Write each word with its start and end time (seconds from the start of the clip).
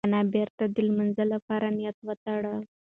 انا 0.07 0.21
بېرته 0.33 0.63
د 0.69 0.75
لمانځه 0.87 1.25
لپاره 1.33 1.65
نیت 1.77 1.97
وتړل. 2.07 2.61